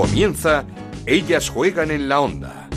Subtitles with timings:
[0.00, 0.64] Comienza
[1.04, 2.70] Ellas juegan en la onda.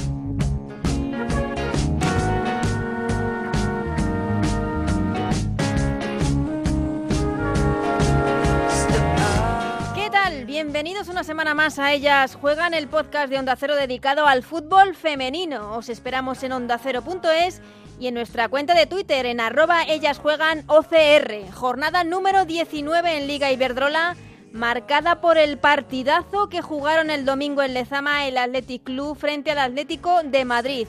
[9.95, 10.43] ¿Qué tal?
[10.43, 14.93] Bienvenidos una semana más a Ellas Juegan, el podcast de Onda Cero dedicado al fútbol
[14.93, 15.77] femenino.
[15.77, 17.61] Os esperamos en ondacero.es
[18.01, 21.49] y en nuestra cuenta de Twitter en arroba Ellas Juegan OCR.
[21.53, 24.17] Jornada número 19 en Liga Iberdrola,
[24.53, 29.57] marcada por el partidazo que jugaron el domingo en Lezama el Athletic Club frente al
[29.57, 30.87] Atlético de Madrid.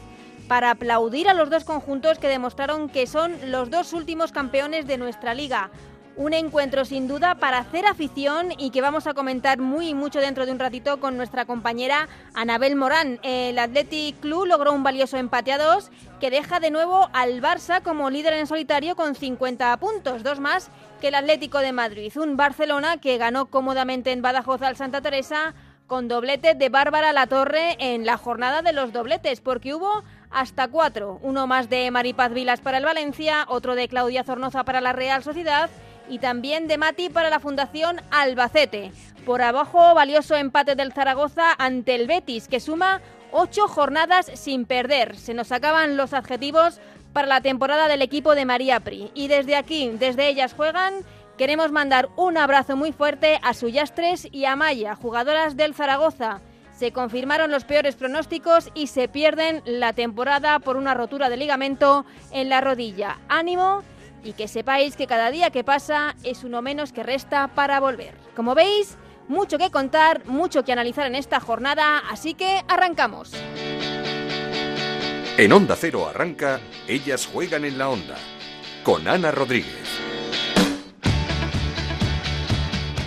[0.49, 4.99] Para aplaudir a los dos conjuntos que demostraron que son los dos últimos campeones de
[4.99, 5.71] nuestra liga.
[6.17, 10.45] Un encuentro sin duda para hacer afición y que vamos a comentar muy mucho dentro
[10.45, 13.19] de un ratito con nuestra compañera Anabel Morán.
[13.23, 15.91] El Athletic Club logró un valioso empate a dos
[16.21, 20.71] que deja de nuevo al Barça como líder en solitario con 50 puntos, dos más
[21.09, 22.13] el Atlético de Madrid.
[22.17, 25.55] Un Barcelona que ganó cómodamente en Badajoz al Santa Teresa
[25.87, 31.19] con doblete de Bárbara Latorre en la jornada de los dobletes, porque hubo hasta cuatro.
[31.23, 35.23] Uno más de Maripaz Vilas para el Valencia, otro de Claudia Zornoza para la Real
[35.23, 35.69] Sociedad
[36.09, 38.93] y también de Mati para la Fundación Albacete.
[39.27, 43.01] Por abajo, valioso empate del Zaragoza ante el Betis, que suma
[43.33, 45.17] ocho jornadas sin perder.
[45.17, 46.81] Se nos acaban los adjetivos
[47.15, 49.11] para la temporada del equipo de María Pri.
[49.15, 50.93] Y desde aquí, desde ellas juegan,
[51.39, 56.43] queremos mandar un abrazo muy fuerte a Suyastres y a Maya, jugadoras del Zaragoza.
[56.77, 62.05] Se confirmaron los peores pronósticos y se pierden la temporada por una rotura de ligamento
[62.33, 63.21] en la rodilla.
[63.29, 63.83] Ánimo
[64.25, 68.15] y que sepáis que cada día que pasa es uno menos que resta para volver.
[68.35, 73.33] Como veis, mucho que contar, mucho que analizar en esta jornada, así que arrancamos.
[75.37, 78.17] En Onda Cero arranca Ellas juegan en la onda.
[78.85, 79.94] Con Ana Rodríguez.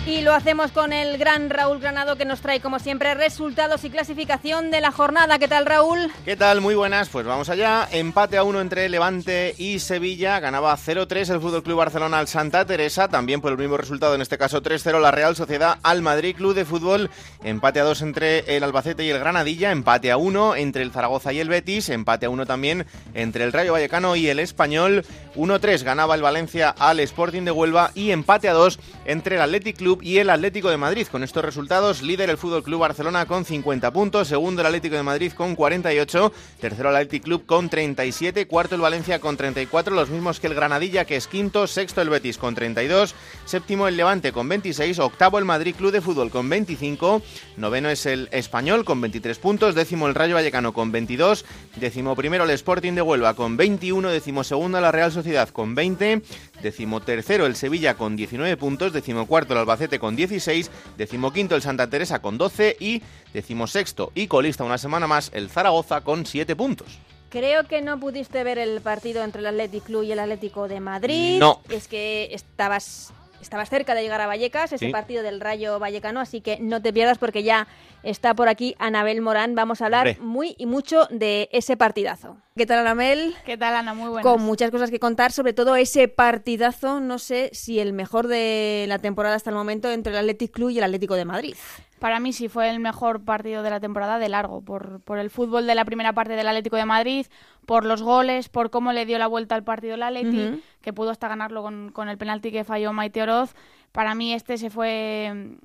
[0.08, 3.90] Y lo hacemos con el gran Raúl Granado que nos trae como siempre resultados y
[3.90, 5.38] clasificación de la jornada.
[5.38, 6.10] ¿Qué tal Raúl?
[6.24, 6.62] ¿Qué tal?
[6.62, 7.10] Muy buenas.
[7.10, 7.86] Pues vamos allá.
[7.92, 10.40] Empate a uno entre Levante y Sevilla.
[10.40, 13.08] Ganaba 0-3 el Fútbol Club Barcelona al Santa Teresa.
[13.08, 16.54] También por el mismo resultado, en este caso 3-0 la Real Sociedad al Madrid Club
[16.54, 17.10] de Fútbol.
[17.44, 19.72] Empate a 2 entre el Albacete y el Granadilla.
[19.72, 21.90] Empate a 1 entre el Zaragoza y el Betis.
[21.90, 25.04] Empate a 1 también entre el Rayo Vallecano y el Español.
[25.36, 27.90] 1-3 ganaba el Valencia al Sporting de Huelva.
[27.94, 31.06] Y empate a 2 entre el Athletic Club y el Atlético de Madrid.
[31.06, 35.02] Con estos resultados, líder el Fútbol Club Barcelona con 50 puntos, segundo el Atlético de
[35.02, 40.10] Madrid con 48, tercero el Athletic Club con 37, cuarto el Valencia con 34, los
[40.10, 43.14] mismos que el Granadilla que es quinto, sexto el Betis con 32,
[43.44, 47.22] séptimo el Levante con 26, octavo el Madrid Club de Fútbol con 25,
[47.56, 51.44] noveno es el Español con 23 puntos, décimo el Rayo Vallecano con 22,
[51.76, 56.22] décimo primero el Sporting de Huelva con 21, décimo segundo la Real Sociedad con 20,
[56.62, 61.62] décimo tercero el Sevilla con 19 puntos, décimo cuarto el Albacete con 16, decimoquinto el
[61.62, 66.54] Santa Teresa con 12 y decimosexto y colista una semana más el Zaragoza con 7
[66.56, 66.98] puntos.
[67.30, 70.80] Creo que no pudiste ver el partido entre el Athletic Club y el Atlético de
[70.80, 71.38] Madrid.
[71.38, 71.60] No.
[71.68, 73.12] Es que estabas,
[73.42, 74.92] estabas cerca de llegar a Vallecas, ese Sí.
[74.92, 77.66] partido del Rayo Vallecano, así que no te pierdas porque ya
[78.02, 79.54] está por aquí Anabel Morán.
[79.54, 80.22] Vamos a hablar Hombre.
[80.22, 82.36] muy y mucho de ese partidazo.
[82.56, 83.34] ¿Qué tal, Anabel?
[83.44, 83.94] ¿Qué tal, Ana?
[83.94, 84.24] Muy buenas.
[84.24, 88.86] Con muchas cosas que contar, sobre todo ese partidazo, no sé si el mejor de
[88.88, 91.54] la temporada hasta el momento entre el Athletic Club y el Atlético de Madrid.
[91.98, 95.30] Para mí sí fue el mejor partido de la temporada de largo, por, por el
[95.30, 97.26] fútbol de la primera parte del Atlético de Madrid,
[97.66, 101.10] por los goles, por cómo le dio la vuelta al partido el Atleti, que pudo
[101.10, 103.54] hasta ganarlo con, con el penalti que falló Maite Oroz.
[103.90, 105.56] Para mí este se fue,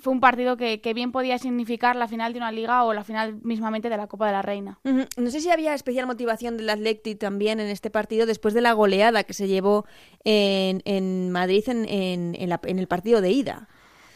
[0.00, 3.04] fue un partido que, que bien podía significar la final de una liga o la
[3.04, 4.78] final mismamente de la Copa de la Reina.
[4.84, 8.72] No sé si había especial motivación del Athletic también en este partido después de la
[8.72, 9.86] goleada que se llevó
[10.24, 13.68] en, en Madrid en, en- en la- en el partido de ida.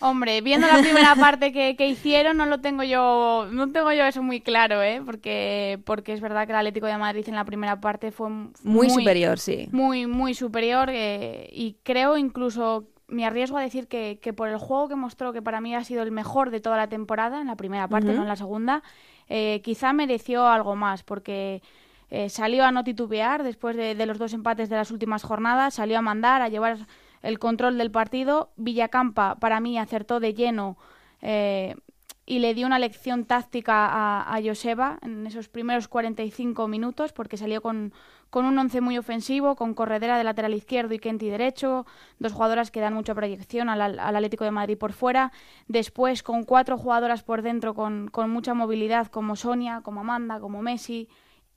[0.05, 4.05] Hombre, viendo la primera parte que, que hicieron, no lo tengo yo, no tengo yo
[4.05, 5.01] eso muy claro, ¿eh?
[5.07, 8.29] Porque, porque es verdad que el Atlético de Madrid en la primera parte fue
[8.65, 9.69] Muy, superior, sí.
[9.71, 14.59] muy, muy superior eh, y creo incluso, me arriesgo a decir que, que por el
[14.59, 17.47] juego que mostró, que para mí ha sido el mejor de toda la temporada, en
[17.47, 18.83] la primera parte, no en la segunda,
[19.29, 21.63] eh, quizá mereció algo más porque
[22.11, 25.75] eh, salió a no titubear después de, de los dos empates de las últimas jornadas,
[25.75, 26.79] salió a mandar, a llevar
[27.23, 28.51] el control del partido.
[28.57, 30.77] Villacampa para mí acertó de lleno
[31.23, 31.77] eh,
[32.25, 37.37] y le dio una lección táctica a, a Joseba en esos primeros 45 minutos porque
[37.37, 37.93] salió con,
[38.31, 41.85] con un once muy ofensivo, con Corredera de lateral izquierdo y Kenty derecho,
[42.19, 45.33] dos jugadoras que dan mucha proyección al, al Atlético de Madrid por fuera,
[45.67, 50.63] después con cuatro jugadoras por dentro con, con mucha movilidad como Sonia, como Amanda, como
[50.63, 51.09] Messi,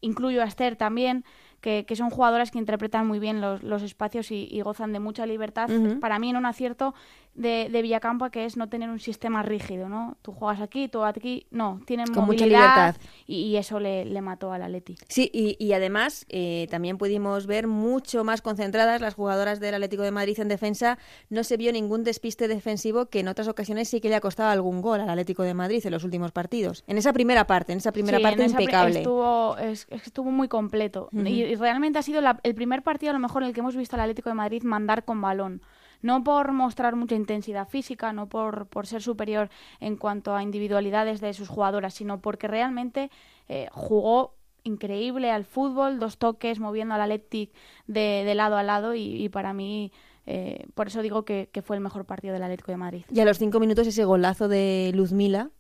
[0.01, 1.25] incluyo a Esther también,
[1.61, 5.00] que, que son jugadoras que interpretan muy bien los, los espacios y, y gozan de
[5.00, 5.69] mucha libertad.
[6.00, 6.94] Para mí en un acierto
[7.35, 10.17] de, de Villacampa, que es no tener un sistema rígido, ¿no?
[10.21, 12.95] Tú juegas aquí, tú aquí, no, tienen Con mucha libertad.
[13.27, 14.95] Y, y eso le, le mató al Atleti.
[15.09, 20.03] Sí, y, y además eh, también pudimos ver mucho más concentradas las jugadoras del Atlético
[20.03, 20.97] de Madrid en defensa.
[21.29, 24.49] No se vio ningún despiste defensivo que en otras ocasiones sí que le ha costado
[24.49, 26.83] algún gol al Atlético de Madrid en los últimos partidos.
[26.87, 28.99] En esa primera parte, en esa primera Sí, parte esa impecable.
[28.99, 31.09] Estuvo, es- estuvo muy completo.
[31.11, 33.59] Y, y realmente ha sido la- el primer partido a lo mejor en el que
[33.59, 35.61] hemos visto al Atlético de Madrid mandar con balón.
[36.01, 39.50] No por mostrar mucha intensidad física, no por, por ser superior
[39.80, 43.09] en cuanto a individualidades de sus jugadoras, sino porque realmente
[43.47, 47.51] eh, jugó increíble al fútbol, dos toques moviendo al Athletic
[47.88, 49.92] de, de lado a lado y, para mí,
[50.25, 53.06] eh, por eso digo que, que fue el mejor partido del Atlético de Madrid.
[53.12, 55.51] Y a los cinco minutos ese golazo de Luzmila,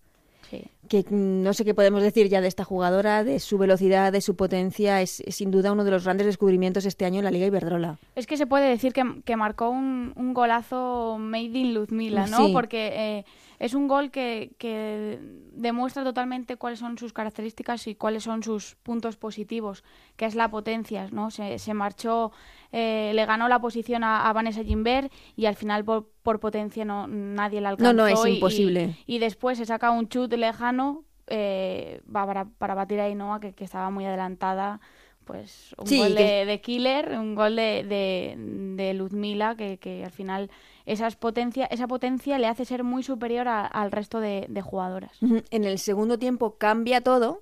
[0.49, 0.63] Sí.
[0.87, 4.21] que mm, no sé qué podemos decir ya de esta jugadora, de su velocidad, de
[4.21, 7.31] su potencia, es, es sin duda uno de los grandes descubrimientos este año en la
[7.31, 7.97] Liga Iberdrola.
[8.15, 12.45] Es que se puede decir que, que marcó un, un golazo made in Luzmila, ¿no?
[12.45, 12.53] Sí.
[12.53, 13.25] Porque eh,
[13.59, 15.19] es un gol que, que
[15.53, 19.83] demuestra totalmente cuáles son sus características y cuáles son sus puntos positivos,
[20.15, 21.31] que es la potencia, ¿no?
[21.31, 22.31] Se, se marchó,
[22.71, 26.85] eh, le ganó la posición a, a Vanessa Gimbert y al final por, por potencia
[26.85, 27.93] no nadie la No, alcanzó.
[27.93, 28.95] no, es y- imposible.
[29.05, 33.63] Y, después se saca un chut lejano eh, para, para batir a Ainhoa, que, que
[33.63, 34.79] estaba muy adelantada.
[35.25, 39.77] Pues un Sí, gol que- de, de killer, un gol de, de, de Luzmila, que,
[39.77, 40.49] que al final
[40.85, 45.17] esas potencia, esa potencia le hace ser muy superior a- al resto de, de jugadoras.
[45.49, 47.41] En el segundo tiempo cambia todo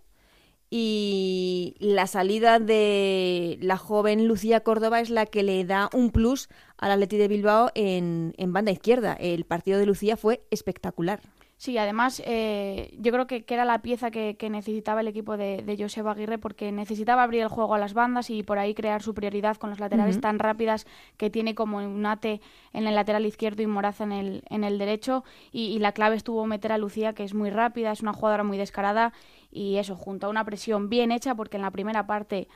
[0.76, 6.50] y la salida de la joven Lucía Córdoba es la que le da un plus
[6.78, 9.14] al Atleti de Bilbao en, en banda izquierda.
[9.14, 11.20] El partido de Lucía fue espectacular.
[11.64, 15.38] Sí, además eh, yo creo que, que era la pieza que, que necesitaba el equipo
[15.38, 18.74] de, de Joseba Aguirre porque necesitaba abrir el juego a las bandas y por ahí
[18.74, 22.42] crear superioridad con las laterales tan rápidas que tiene como Unate
[22.74, 25.24] en el lateral izquierdo y Moraza en el, en el derecho.
[25.54, 28.44] Y, y la clave estuvo meter a Lucía que es muy rápida, es una jugadora
[28.44, 29.14] muy descarada.
[29.50, 32.50] Y eso, junto a una presión bien hecha porque en la primera parte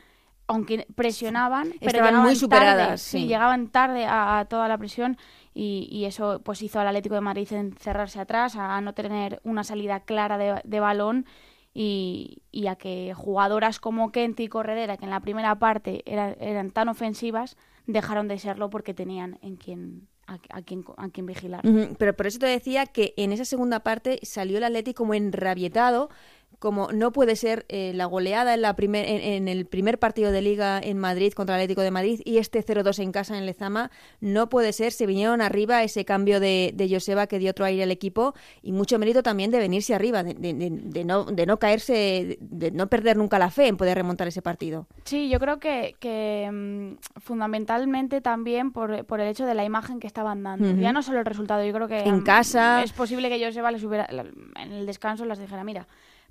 [0.47, 3.27] aunque presionaban, pero Estaban llegaban muy tarde, superadas, sí, sí.
[3.27, 5.17] llegaban tarde a, a toda la presión
[5.57, 9.63] y, y eso pues hizo al Atlético de Madrid encerrarse atrás, a no tener una
[9.63, 11.25] salida clara de, balón
[11.73, 16.33] y, y a que jugadoras como Kent y Corredera, que en la primera parte era-
[16.39, 21.25] eran tan ofensivas, dejaron de serlo porque tenían en quien, a, a quien, a quien
[21.25, 21.61] vigilar.
[21.97, 26.09] Pero por eso te decía que en esa segunda parte salió el Atleti como enrabietado,
[26.59, 30.31] como no puede ser eh, la goleada en, la primer, en, en el primer partido
[30.31, 33.45] de liga en Madrid contra el Atlético de Madrid y este 0-2 en casa en
[33.45, 37.65] Lezama, no puede ser, se vinieron arriba ese cambio de, de Joseba que dio otro
[37.65, 38.33] aire al equipo
[38.63, 42.71] y mucho mérito también de venirse arriba, de, de- de- no, de no caerse, de
[42.71, 44.87] no perder nunca la fe en poder remontar ese partido.
[45.05, 49.99] Sí, yo creo que, que, mm, fundamentalmente también por, por el hecho de la imagen
[49.99, 50.71] que estaban dando.
[50.81, 52.83] Ya no solo el resultado, yo creo que En mm, casa.
[52.83, 55.87] es posible que Joseba les hubiera, en el descanso las dijera, mira,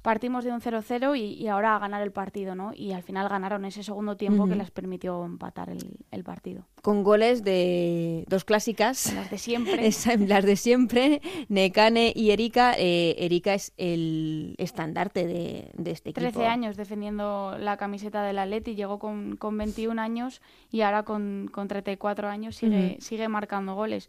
[0.06, 2.70] partimos de un 0-0 y, y ahora a ganar el partido, ¿no?
[2.73, 5.81] Y al final ganaron ese segundo tiempo que les permitió empatar el,
[6.12, 6.62] el partido.
[6.81, 9.12] Con goles de dos clásicas.
[9.12, 9.85] Las de siempre.
[9.88, 12.75] Esa- las de siempre, Nekane y Erika.
[12.79, 16.20] Eh, Erika es el estandarte de, de este equipo.
[16.31, 21.50] 13 años defendiendo la camiseta del Atleti, llegó con, con 21 años y ahora con,
[21.50, 24.08] con 34 años sigue, sigue marcando goles.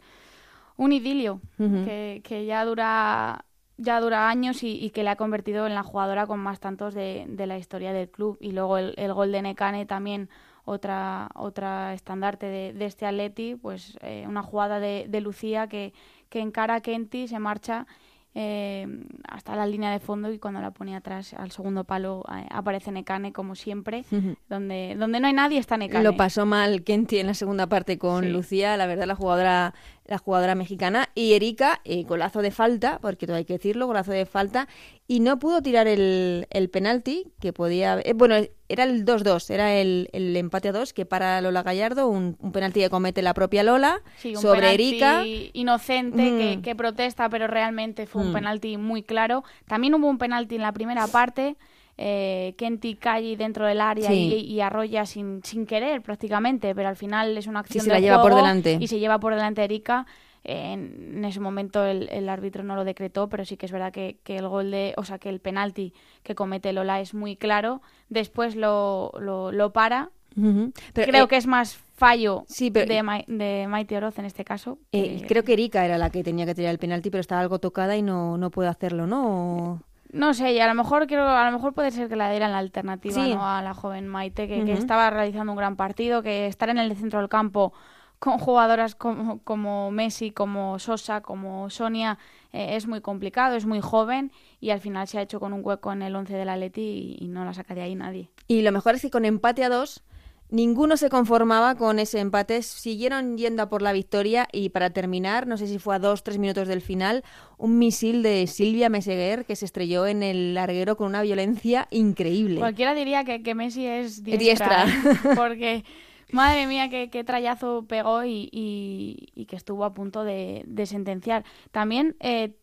[0.76, 3.44] Un idilio que, que ya dura
[3.78, 7.24] ya dura años y, que le ha convertido en la jugadora con más tantos de,
[7.28, 8.36] de la historia del club.
[8.40, 10.28] Y luego el, el gol de Necane también
[10.64, 15.94] otra otra estandarte de, de este Atleti, pues eh, una jugada de, de Lucía que,
[16.28, 17.86] que encara a Kenty, se marcha
[18.34, 18.86] eh,
[19.28, 22.92] hasta la línea de fondo y cuando la pone atrás al segundo palo eh, aparece
[22.92, 24.04] Necane como siempre.
[24.48, 26.04] Donde, donde no hay nadie está Necane.
[26.04, 28.30] Lo pasó mal Kenty en la segunda parte con Sí.
[28.30, 31.08] Lucía, la verdad, la jugadora, la jugadora mexicana.
[31.14, 34.68] Y Erika, eh, golazo de falta, porque todo hay que decirlo, golazo de falta.
[35.06, 37.98] Y no pudo tirar el, el penalti, que podía.
[38.04, 38.36] eh, bueno,
[38.68, 42.52] era el 2-2, era el, el empate a 2, que para Lola Gallardo, un, un
[42.52, 45.22] penalti que comete la propia Lola Sí, un sobre Erika.
[45.52, 46.62] inocente que, Mm.
[46.62, 48.34] que protesta, pero realmente fue un Mm.
[48.34, 49.44] penalti muy claro.
[49.66, 51.56] También hubo un penalti en la primera parte.
[52.00, 54.32] Eh, Kenty cae dentro del área Sí.
[54.46, 57.94] y, y arrolla sin, sin querer prácticamente, pero al final es una acción se de
[57.94, 58.76] la lleva por juego delante.
[58.78, 60.06] y se lleva por delante Erika.
[60.48, 64.18] En, ese momento el, el árbitro no lo decretó, pero sí que es verdad que,
[64.24, 67.82] que el gol de, o sea, que el penalti que comete Lola es muy claro.
[68.08, 70.10] Después lo, lo, lo para.
[70.34, 74.24] Pero, Creo eh, que es más fallo sí, pero- de, Ma- de Maite Oroz en
[74.24, 74.78] este caso.
[74.92, 77.40] eh, que- creo que Erika era la que tenía que tirar el penalti, pero estaba
[77.40, 79.26] algo tocada y no, no puede hacerlo, ¿no?
[79.72, 79.80] O-
[80.12, 82.52] No sé, y a lo mejor quiero, a lo mejor puede ser que la dieran
[82.52, 83.34] la alternativa Sí.
[83.34, 83.46] ¿no?
[83.46, 86.96] a la joven Maite, que, que estaba realizando un gran partido, que estar en el
[86.96, 87.72] centro del campo
[88.18, 92.18] con jugadoras como, como Messi, como Sosa, como Sonia,
[92.52, 95.60] eh, es muy complicado, es muy joven y al final se ha hecho con un
[95.64, 98.30] hueco en el 11 del Atleti y, y no la saca de ahí nadie.
[98.46, 100.02] Y lo mejor es que con empate a dos
[100.50, 105.46] Ninguno se conformaba con ese empate, siguieron yendo a por la victoria y para terminar,
[105.46, 107.22] no sé si fue a dos, tres minutos del final,
[107.58, 112.60] un misil de Silvia Meseguer que se estrelló en el larguero con una violencia increíble.
[112.60, 115.34] Cualquiera diría que, que Messi es diestra, diestra.
[115.36, 115.84] porque
[116.32, 120.86] madre mía qué, qué trayazo pegó y, y, y, que estuvo a punto de, de
[120.86, 121.44] sentenciar.
[121.70, 122.16] También...
[122.20, 122.56] Eh,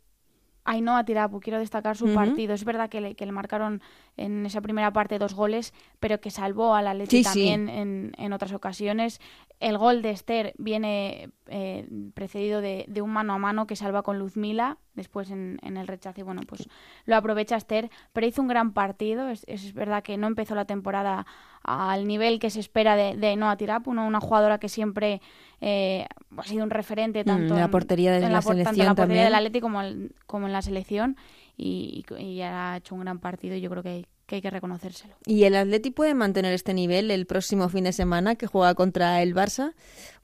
[0.67, 2.15] Ainhoa Tirapu, quiero destacar su uh -huh.
[2.15, 2.55] partido.
[2.55, 3.81] Es verdad que le, que le, marcaron
[4.17, 7.74] en esa primera parte dos goles, pero que salvó al Atleti sí, también sí.
[7.75, 9.22] En, en, otras ocasiones.
[9.60, 14.04] El gol de Esther viene eh, precedido de, de, un mano a mano que salva
[14.04, 16.68] con Luzmila, después en, en, el rechazo, y bueno, pues
[17.06, 19.30] lo aprovecha Esther, pero hizo un gran partido.
[19.30, 21.26] Es, es verdad que no empezó la temporada
[21.64, 24.06] al nivel que se espera de, de Noa Tirapu, ¿no?
[24.06, 25.22] una jugadora que siempre
[25.62, 26.06] eh,
[26.38, 28.82] ha sido un referente tanto mm, en la portería de en la, la, selección tanto
[28.82, 29.26] en la portería también.
[29.26, 31.18] del Atleti como, el, como en la selección
[31.58, 35.15] y, y, ha hecho un gran partido y yo creo que, que hay que reconocérselo.
[35.25, 39.22] ¿Y el Atleti puede mantener este nivel el próximo fin de semana que juega contra
[39.22, 39.74] el Barça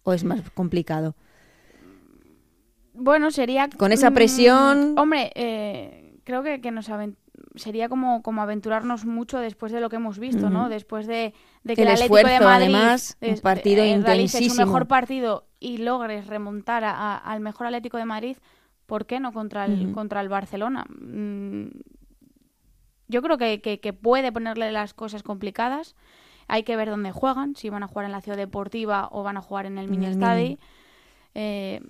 [0.03, 1.15] o es más complicado?
[2.93, 3.69] Bueno, sería...
[3.77, 4.93] Con esa presión...
[4.93, 7.15] Mmm, hombre, eh, creo que, que nos avent
[7.55, 10.53] sería como, como aventurarnos mucho después de lo que hemos visto, uh -huh.
[10.53, 10.69] ¿no?
[10.69, 14.55] Después de, de que el, el Atlético esfuerzo, de Madrid además, un partido eh, intensísimo.
[14.55, 18.37] su mejor partido y logres remontar a, a, al mejor Atlético de Madrid,
[18.85, 19.93] ¿por qué no contra el, uh -huh.
[19.93, 20.85] contra el Barcelona?
[23.11, 25.95] Yo creo que, que, que, puede ponerle las cosas complicadas.
[26.47, 29.37] Hay que ver dónde juegan, si van a jugar en la ciudad deportiva o van
[29.37, 30.57] a jugar en el mini estadio.
[31.35, 31.81] Eh,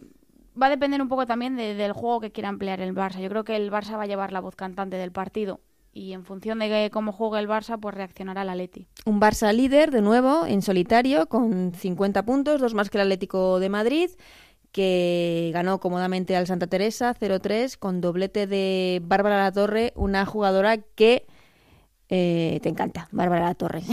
[0.62, 3.22] va a depender un poco también de, del juego que quiera emplear el Barça.
[3.22, 5.62] Yo creo que el Barça va a llevar la voz cantante del partido
[5.94, 8.88] y en función de cómo juegue el Barça, pues reaccionará el Atleti.
[9.06, 13.60] Un Barça líder, de nuevo, en solitario, con 50 puntos, dos más que el Atlético
[13.60, 14.10] de Madrid,
[14.72, 20.78] que ganó cómodamente al Santa Teresa 0-3 con doblete de Bárbara La Torre, una jugadora
[20.78, 21.28] que
[22.14, 23.84] eh, te encanta, Bárbara La Torre.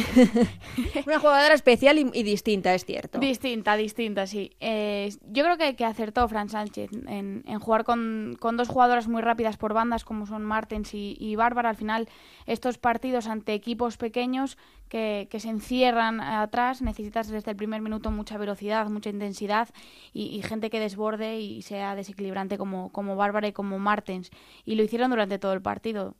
[1.06, 3.20] Una jugadora especial y, y, distinta, es cierto.
[3.20, 4.50] Distinta, distinta, sí.
[4.58, 9.06] Eh, yo creo que, que, acertó Fran Sánchez en, en jugar con, con, dos jugadoras
[9.06, 11.68] muy rápidas por bandas como son Martens y, y, Bárbara.
[11.68, 12.08] Al final,
[12.46, 14.58] estos partidos ante equipos pequeños
[14.88, 19.68] que, que, se encierran atrás, necesitas desde el primer minuto mucha velocidad, mucha intensidad
[20.12, 24.32] y, y gente que desborde y sea desequilibrante como, como Bárbara y como Martens.
[24.64, 26.16] Y lo hicieron durante todo el partido.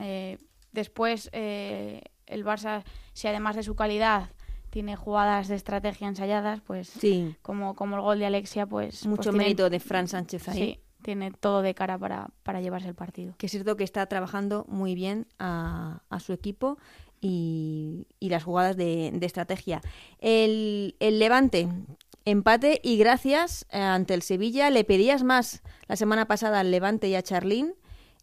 [0.00, 0.38] Eh,
[0.72, 4.30] Después, eh, el Barça, si además de su calidad
[4.70, 7.34] tiene jugadas de estrategia ensayadas, pues sí.
[7.42, 9.04] como, como el gol de Alexia, pues...
[9.04, 10.58] Mucho pues mérito de Fran Sánchez ahí.
[10.58, 13.34] Sí, tiene todo de cara para, para llevarse el partido.
[13.36, 16.78] Que es cierto que está trabajando muy bien a, a su equipo
[17.20, 19.80] y, y las jugadas de, de estrategia.
[20.20, 21.68] El, el, Levante,
[22.24, 24.70] empate y gracias eh, ante el Sevilla.
[24.70, 27.74] Le pedías más la semana pasada al Levante y a Charlín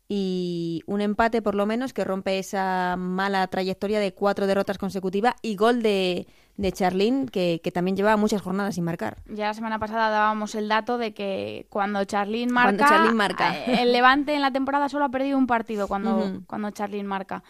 [0.10, 5.36] y un empate por lo menos que rompe esa mala trayectoria de cuatro derrotas consecutivas
[5.42, 9.18] y gol de, de Charlín que, que, también llevaba muchas jornadas sin marcar.
[9.28, 13.58] Ya la semana pasada dábamos el dato de que cuando Charlín marca, cuando Charlín marca.
[13.58, 16.46] Eh, el Levante en la temporada solo ha perdido un partido cuando, uh -huh.
[16.48, 17.44] cuando Charlín marca.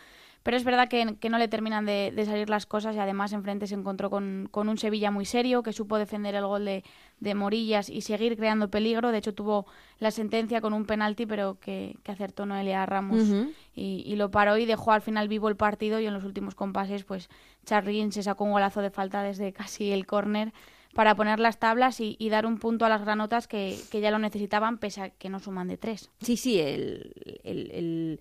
[0.48, 3.34] Pero es verdad que, que no le terminan de, de, salir las cosas y además
[3.34, 6.86] enfrente se encontró con, con, un Sevilla muy serio que supo defender el gol de,
[7.20, 9.12] de, Morillas y seguir creando peligro.
[9.12, 9.66] De hecho, tuvo
[10.00, 13.54] la sentencia con un penalti, pero que, que acertó Noelia Ramos uh -huh.
[13.76, 16.00] y, y, lo paró y dejó al final vivo el partido.
[16.00, 17.30] Y en los últimos compases, pues
[17.66, 20.54] Charlín se sacó un golazo de falta desde casi el córner
[20.94, 24.10] para poner las tablas y, y, dar un punto a las granotas que, que, ya
[24.10, 26.10] lo necesitaban, pese a que no suman de tres.
[26.22, 28.20] Sí, sí, el, el, el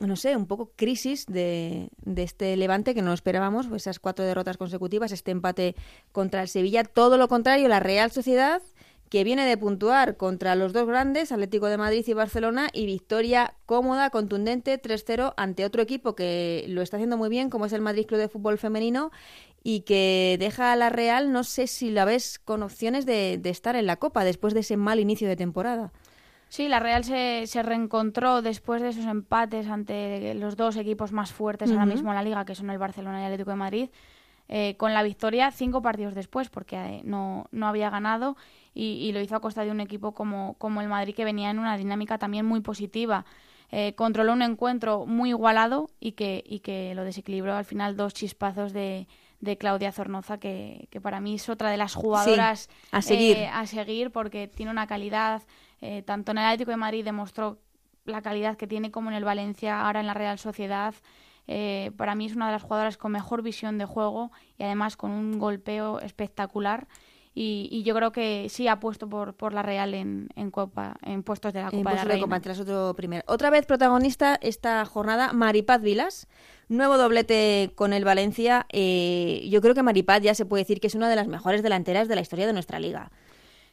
[0.00, 4.24] no sé, un poco crisis de, de, este Levante que no esperábamos, pues esas cuatro
[4.24, 5.74] derrotas consecutivas, este empate
[6.12, 8.62] contra el Sevilla, todo lo contrario, la Real Sociedad
[9.10, 13.54] que viene de puntuar contra los dos grandes, Atlético de Madrid y Barcelona, y victoria
[13.66, 17.80] cómoda, contundente, 3-0 ante otro equipo que lo está haciendo muy bien, como es el
[17.80, 19.10] Madrid Club de Fútbol Femenino,
[19.64, 23.50] y que deja a la Real, no sé si la ves con opciones de, de
[23.50, 25.92] estar en la Copa después de ese mal inicio de temporada.
[26.50, 31.32] Sí, la Real se, se, reencontró después de esos empates ante los dos equipos más
[31.32, 31.78] fuertes uh -huh.
[31.78, 33.88] ahora mismo en la liga, que son el Barcelona y el Atlético de Madrid,
[34.48, 38.36] eh, con la victoria cinco partidos después, porque eh, no, no había ganado
[38.74, 41.50] y, y, lo hizo a costa de un equipo como, como el Madrid, que venía
[41.50, 43.24] en una dinámica también muy positiva.
[43.70, 48.12] Eh, controló un encuentro muy igualado y que, y que lo desequilibró al final dos
[48.12, 49.06] chispazos de,
[49.38, 53.36] de Claudia Zornoza, que, que, para mí es otra de las jugadoras sí, a, seguir.
[53.36, 55.42] Eh, a seguir porque tiene una calidad
[55.80, 57.58] eh, tanto en el Atlético de Madrid demostró
[58.04, 60.94] la calidad que tiene como en el Valencia, ahora en la Real Sociedad.
[61.46, 64.96] Eh, para mí es una de las jugadoras con mejor visión de juego y además
[64.96, 66.86] con un golpeo espectacular.
[67.32, 71.22] y, yo creo que sí ha puesto por, por la Real en, en, Copa, en
[71.22, 72.38] puestos de la Copa de la Reina.
[72.60, 73.22] otro primero.
[73.26, 76.28] Otra vez protagonista esta jornada, Maripaz Vilas.
[76.68, 78.66] Nuevo doblete con el Valencia.
[78.70, 81.62] Eh, yo creo que Maripaz ya se puede decir que es una de las mejores
[81.62, 83.10] delanteras de la historia de nuestra liga.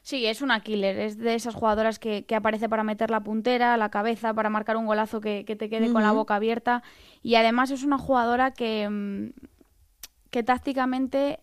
[0.08, 3.76] Sí, es una killer, es de esas jugadoras que, que, aparece para meter la puntera,
[3.76, 6.82] la cabeza, para marcar un golazo que, que te quede con la boca abierta.
[7.22, 9.32] Y además es una jugadora que, mm,
[10.30, 11.40] que tácticamente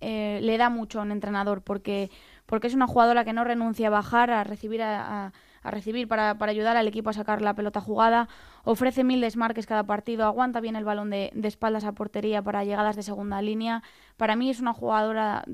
[0.00, 2.08] eh, le da mucho a un entrenador porque,
[2.46, 5.32] porque es una jugadora que no renuncia a bajar, a recibir, a,
[5.64, 8.28] recibir para, para, ayudar al equipo a sacar la pelota jugada,
[8.62, 12.94] ofrece mil desmarques cada partido, aguanta bien el balón de, espaldas a portería para llegadas
[12.94, 13.82] de segunda línea.
[14.16, 15.44] Para mí es una jugadora,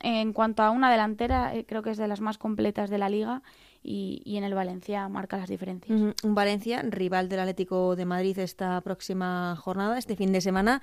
[0.00, 3.08] en cuanto a una delantera, eh, creo que es de las más completas de la
[3.08, 3.42] liga
[3.82, 6.14] y, en el Valencia marca las diferencias.
[6.22, 10.82] Un Valencia, rival del Atlético de Madrid esta próxima jornada, este fin de semana.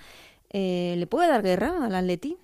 [0.50, 2.38] Eh, ¿Le puede dar guerra al Atleti?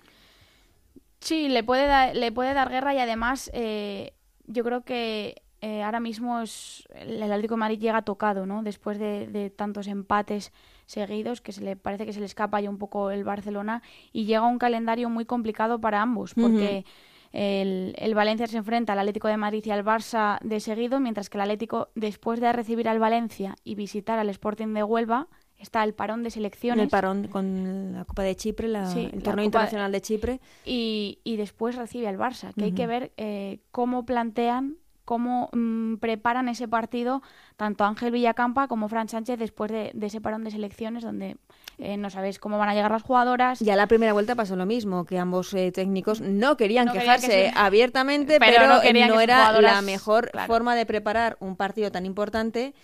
[1.20, 4.12] Sí, le puede, le puede dar guerra y además eh,
[4.46, 5.42] yo creo que
[5.82, 8.62] ahora mismo es, el Atlético de Madrid llega tocado, ¿no?
[8.62, 10.52] Después de, tantos empates
[10.86, 14.24] seguidos que se le parece que se le escapa ya un poco el Barcelona y
[14.24, 16.84] llega un calendario muy complicado para ambos porque
[17.32, 21.28] el, el, Valencia se enfrenta al Atlético de Madrid y al Barça de seguido, mientras
[21.28, 25.28] que el Atlético después de recibir al Valencia y visitar al Sporting de Huelva
[25.58, 26.84] está el parón de selecciones.
[26.84, 30.40] El parón con la Copa de Chipre, el torneo internacional de Chipre.
[30.64, 35.94] Y, y, después recibe al Barça, que hay que ver eh, cómo plantean, cómo mm,
[35.96, 37.22] preparan ese partido
[37.56, 41.36] tanto Ángel Villacampa como Fran Sánchez después de, ese parón de selecciones donde
[41.78, 43.60] eh, no sabéis cómo van a llegar las jugadoras.
[43.60, 48.38] Ya la primera vuelta pasó lo mismo, que ambos eh, técnicos no querían quejarse abiertamente,
[48.38, 52.74] pero, no, era la mejor forma de preparar un partido tan importante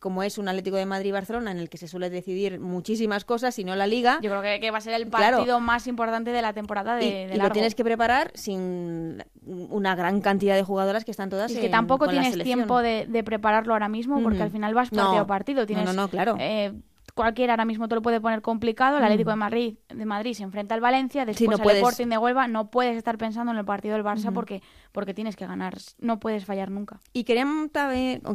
[0.00, 3.64] como es un Atlético de Madrid-Barcelona en el que se suele decidir muchísimas cosas y
[3.64, 4.18] no la Liga.
[4.22, 7.38] Yo creo que, va a ser el partido más importante de la temporada de, y,
[7.38, 11.68] lo tienes que preparar sin una gran cantidad de jugadoras que están todas y que
[11.68, 15.66] tampoco tienes tiempo de, prepararlo ahora mismo porque al final vas partido a partido.
[15.66, 16.36] Tienes, no, no, claro.
[16.40, 16.72] Eh,
[17.20, 18.96] cualquiera ahora mismo te lo puede poner complicado.
[18.96, 22.48] El Atlético de Madrid, de Madrid se enfrenta al Valencia, después al Sporting de Huelva.
[22.48, 25.76] No puedes estar pensando en el partido del Barça porque, porque tienes que ganar.
[25.98, 26.98] No puedes fallar nunca.
[27.12, 27.46] Y quería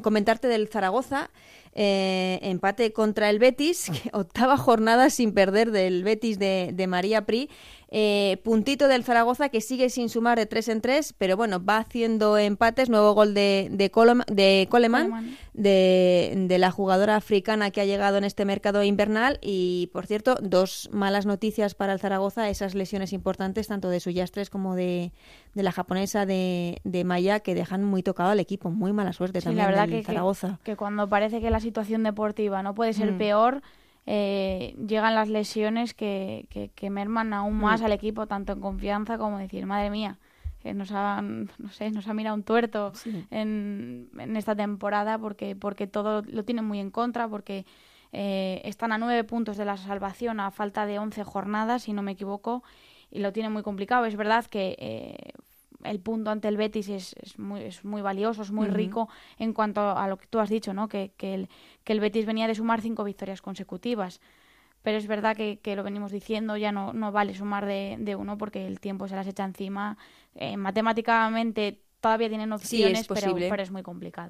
[0.03, 1.31] comentarte del Zaragoza.
[1.77, 7.49] Eh, empate contra el Betis, octava jornada sin perder del Betis de, de María Pri.
[7.97, 11.77] Eh, puntito del Zaragoza que sigue sin sumar de tres en tres, pero bueno, va
[11.77, 12.89] haciendo empates.
[12.89, 13.85] Nuevo gol de, de,
[14.33, 19.39] de Coleman, de, la jugadora africana que ha llegado en este mercado invernal.
[19.41, 24.49] Y por cierto, dos malas noticias para el Zaragoza, esas lesiones importantes, tanto de Suyastres
[24.49, 25.13] como de,
[25.53, 28.71] de la japonesa de, de Maya, que dejan muy tocado al equipo.
[28.71, 30.59] Muy mala suerte también la verdad que, Zaragoza.
[30.65, 33.17] Que, cuando parece que la situación deportiva no puede ser mm.
[33.17, 33.61] peor
[34.05, 37.85] eh, llegan las lesiones que, que, merman aún más mm.
[37.85, 40.19] al equipo, tanto en confianza como decir, madre mía,
[40.59, 42.91] que nos ha, no sé, nos ha mirado un tuerto
[43.31, 47.65] en, en, esta temporada porque, porque todo lo tienen muy en contra, porque
[48.11, 52.01] eh, están a nueve puntos de la salvación a falta de once jornadas, si no
[52.01, 52.63] me equivoco,
[53.11, 54.05] y lo tienen muy complicado.
[54.05, 55.33] Es verdad que eh,
[55.85, 59.53] el punto ante el Betis es, es, muy, es muy valioso, es muy rico en
[59.53, 60.87] cuanto a lo que tú has dicho, ¿no?
[60.87, 61.49] Que, que, el,
[61.83, 64.21] que el Betis venía de sumar cinco victorias consecutivas.
[64.81, 68.15] Pero es verdad que, que lo venimos diciendo, ya no, no vale sumar de, de,
[68.15, 69.97] uno porque el tiempo se las echa encima.
[70.35, 74.29] Eh, matemáticamente todavía tienen opciones, pero, pero, es muy complicado.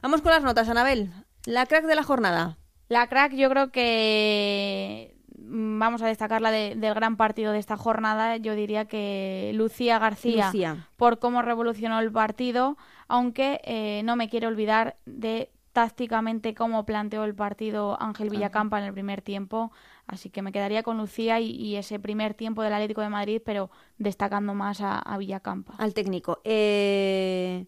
[0.00, 1.10] Vamos con las notas, Anabel.
[1.46, 2.58] La crack de la jornada.
[2.88, 8.36] La crack yo creo que vamos a destacar la del gran partido de esta jornada,
[8.36, 14.48] yo diría que Lucía García, por cómo revolucionó el partido, aunque eh, no me quiero
[14.48, 19.70] olvidar de tácticamente cómo planteó el partido Ángel Villacampa en el primer tiempo,
[20.06, 23.70] así que me quedaría con Lucía y, ese primer tiempo del Atlético de Madrid, pero
[23.96, 25.74] destacando más a, Villacampa.
[25.78, 26.40] Al técnico.
[26.44, 27.66] Eh,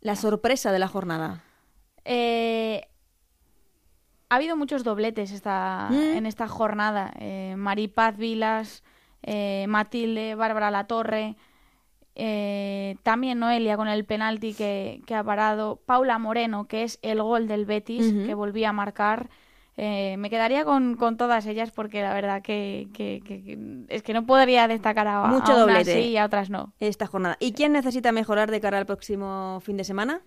[0.00, 1.44] la sorpresa de la jornada.
[2.04, 2.89] Eh,
[4.30, 6.16] ha habido muchos dobletes esta, mm.
[6.16, 7.12] en esta jornada.
[7.18, 8.82] Eh, Maripaz Vilas,
[9.22, 11.36] eh, Matilde, Bárbara Latorre,
[12.14, 17.48] eh, también Noelia con el penalti que, ha parado, Paula Moreno, que es el gol
[17.48, 19.30] del Betis, que volvía a marcar.
[19.76, 22.88] Eh, me quedaría con, todas ellas porque la verdad que,
[23.88, 26.72] es que no podría destacar a, Mucho a unas sí y a otras no.
[26.78, 27.36] Esta jornada.
[27.40, 30.20] ¿Y quién necesita mejorar de cara al próximo fin de semana?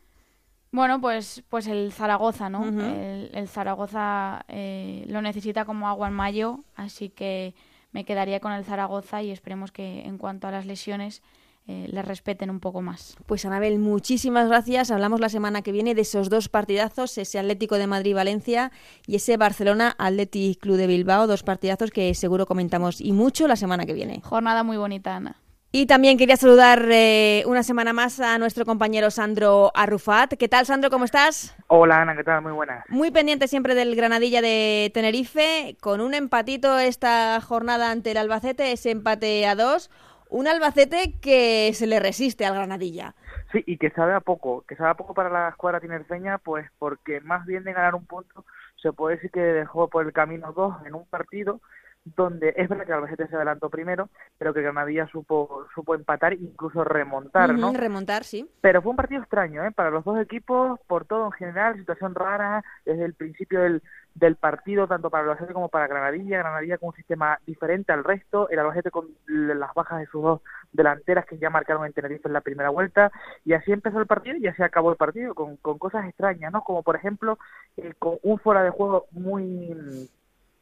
[0.73, 2.65] Bueno, pues, pues el Zaragoza, ¿no?
[2.65, 7.53] el, Zaragoza eh, lo necesita como agua en mayo, así que
[7.91, 11.21] me quedaría con el Zaragoza y esperemos que en cuanto a las lesiones
[11.67, 13.15] eh, le respeten un poco más.
[13.27, 14.89] Pues Anabel, muchísimas gracias.
[14.89, 18.71] Hablamos la semana que viene de esos dos partidazos, ese Atlético de Madrid-Valencia
[19.05, 23.85] y ese Barcelona-Athletic Club de Bilbao, dos partidazos que seguro comentamos y mucho la semana
[23.85, 24.21] que viene.
[24.23, 25.42] Jornada muy bonita, Ana.
[25.75, 30.35] Y también quería saludar eh, una semana más a nuestro compañero Sandro Arrufat.
[30.35, 30.91] ¿Qué tal, Sandro?
[30.91, 31.57] ¿Cómo estás?
[31.65, 32.43] Hola, Ana, ¿qué tal?
[32.43, 32.87] Muy buenas.
[32.89, 38.71] Muy pendiente siempre del Granadilla de Tenerife, con un empatito esta jornada ante el Albacete,
[38.71, 39.89] ese empate a dos.
[40.29, 43.15] Un Albacete que se le resiste al Granadilla.
[43.51, 46.69] Sí, y que sabe a poco, que sabe a poco para la escuadra tinerfeña, pues
[46.77, 48.45] porque más bien de ganar un punto,
[48.79, 51.61] se puede decir que dejó por el camino dos en un partido
[52.05, 56.83] donde es verdad que Albacete se adelantó primero, pero que Granadilla supo, supo empatar incluso
[56.83, 57.71] remontar, ¿no?
[57.73, 58.49] Remontar, sí.
[58.61, 59.71] Pero fue un partido extraño, ¿eh?
[59.71, 63.81] Para los dos equipos, por todo en general, situación rara desde el principio del,
[64.15, 66.39] del partido, tanto para Albacete como para Granadilla.
[66.39, 70.41] Granadilla con un sistema diferente al resto, el Albacete con las bajas de sus dos
[70.73, 73.11] delanteras que ya marcaron en Tenerife en la primera vuelta,
[73.45, 76.63] y así empezó el partido y así acabó el partido, con, con cosas extrañas, ¿no?
[76.63, 77.37] Como por ejemplo,
[77.77, 80.09] eh, con un fuera de juego muy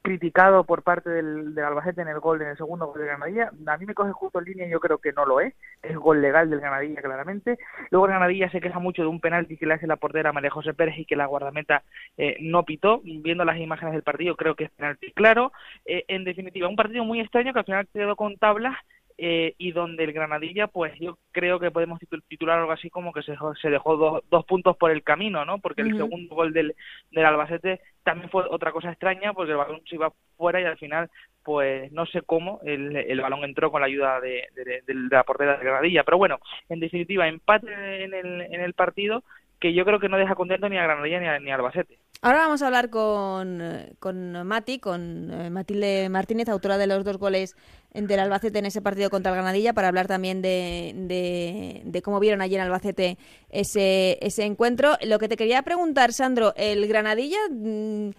[0.02, 3.52] criticado por parte del, del, Albacete en el gol, en el segundo gol de Granadilla.
[3.68, 5.54] A mí me coge justo en línea y yo creo que no lo es.
[5.82, 7.60] Es gol legal del Granadilla, claramente.
[7.90, 10.50] Luego el Granadilla se queja mucho de un penalti que le hace la portera María
[10.50, 11.84] José Pérez y que la guardameta
[12.18, 13.02] eh, no pitó.
[13.04, 15.52] Viendo las imágenes del partido, creo que es penalti claro.
[15.86, 18.76] Eh, en definitiva, un partido muy extraño que al final quedó con tablas
[19.18, 23.22] eh, y donde el Granadilla, pues yo creo que podemos titular algo así como que
[23.22, 25.60] se, se dejó dos, dos puntos por el camino, ¿no?
[25.60, 26.76] Porque el segundo gol del,
[27.12, 30.78] del Albacete también fue otra cosa extraña, porque el balón se iba fuera y al
[30.78, 31.10] final,
[31.44, 34.94] pues no sé cómo, el, el balón entró con la ayuda de, de, de, de
[35.10, 36.04] la portera de Granadilla.
[36.04, 39.24] Pero bueno, en definitiva, empate en el, en el partido
[39.60, 42.00] que yo creo que no deja contento ni a Granadilla ni a, ni a Albacete.
[42.24, 43.64] Ahora vamos a hablar con,
[43.98, 47.56] con Mati, con eh, Matilde Martínez, autora de los dos goles
[47.96, 52.42] del Albacete en ese partido contra el Granadilla, para hablar también de, de, cómo vieron
[52.42, 53.18] allí en Albacete
[53.50, 54.98] ese, ese encuentro.
[55.02, 58.12] Lo que te quería preguntar, Sandro, ¿el Granadilla mmm,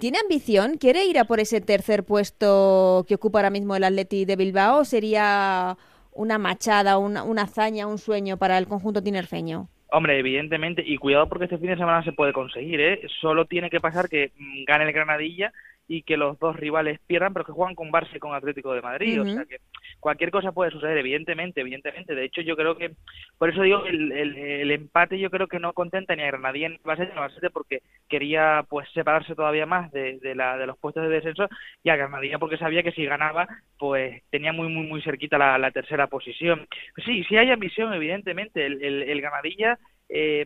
[0.00, 0.76] tiene ambición?
[0.76, 4.80] ¿Quiere ir a por ese tercer puesto que ocupa ahora mismo el Atleti de Bilbao?
[4.80, 5.78] ¿O sería
[6.12, 9.68] una machada, una, una hazaña, un sueño para el conjunto tinerfeño?
[9.96, 13.00] Hombre, evidentemente, y cuidado porque este fin de semana se puede conseguir, ¿eh?
[13.20, 14.32] Solo tiene que pasar que
[14.66, 15.52] gane el Granadilla
[15.86, 18.82] y que los dos rivales pierdan, pero que juegan con Barça y con Atlético de
[18.82, 19.20] Madrid.
[19.20, 19.30] Uh -huh.
[19.30, 19.58] O sea que
[20.04, 22.14] cualquier cosa puede suceder, evidentemente, evidentemente.
[22.14, 22.90] De hecho, yo creo que,
[23.38, 26.68] por eso digo, el, el, el empate yo creo que no contenta ni a Granadilla
[26.68, 31.04] ni a Albacete, porque quería pues separarse todavía más de, de, la, de los puestos
[31.04, 31.48] de descenso
[31.82, 35.56] y a Granadilla porque sabía que si ganaba, pues tenía muy, muy, muy cerquita la,
[35.56, 36.68] la tercera posición.
[37.06, 38.66] Sí, sí hay ambición, evidentemente.
[38.66, 39.78] El, el, el Granadilla
[40.10, 40.44] eh,